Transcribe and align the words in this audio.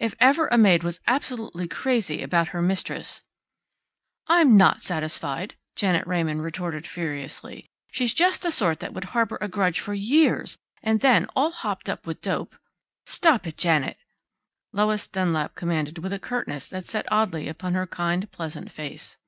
"If 0.00 0.14
ever 0.20 0.48
a 0.48 0.56
maid 0.56 0.82
was 0.84 1.00
absolutely 1.06 1.68
crazy 1.68 2.22
about 2.22 2.48
her 2.48 2.62
mistress" 2.62 3.24
"I'm 4.26 4.56
not 4.56 4.80
satisfied!" 4.80 5.54
Janet 5.74 6.06
Raymond 6.06 6.42
retorted 6.42 6.86
furiously. 6.86 7.68
"She's 7.90 8.14
just 8.14 8.40
the 8.42 8.50
sort 8.50 8.80
that 8.80 8.94
would 8.94 9.04
harbor 9.12 9.36
a 9.38 9.48
grudge 9.48 9.78
for 9.78 9.92
years, 9.92 10.56
and 10.82 11.00
then, 11.00 11.26
all 11.36 11.50
hopped 11.50 11.90
up 11.90 12.06
with 12.06 12.22
dope" 12.22 12.56
"Stop 13.04 13.46
it, 13.46 13.58
Janet!" 13.58 13.98
Lois 14.72 15.06
Dunlap 15.06 15.54
commanded 15.56 15.98
with 15.98 16.14
a 16.14 16.18
curtness 16.18 16.70
that 16.70 16.86
set 16.86 17.04
oddly 17.12 17.46
upon 17.46 17.74
her 17.74 17.86
kind, 17.86 18.32
pleasant 18.32 18.72
face. 18.72 19.18